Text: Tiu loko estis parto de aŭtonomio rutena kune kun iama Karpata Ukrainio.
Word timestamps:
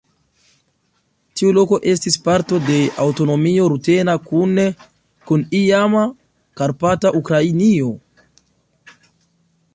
Tiu 1.41 1.51
loko 1.57 1.77
estis 1.91 2.17
parto 2.27 2.59
de 2.69 2.77
aŭtonomio 3.03 3.67
rutena 3.75 4.17
kune 4.31 4.65
kun 5.29 5.45
iama 5.61 6.03
Karpata 6.63 7.13
Ukrainio. 7.23 7.93